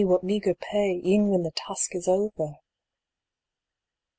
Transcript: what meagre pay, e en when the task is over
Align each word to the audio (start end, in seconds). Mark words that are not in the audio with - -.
what 0.03 0.23
meagre 0.23 0.55
pay, 0.55 0.99
e 1.05 1.13
en 1.13 1.27
when 1.29 1.43
the 1.43 1.51
task 1.51 1.93
is 1.93 2.07
over 2.07 2.55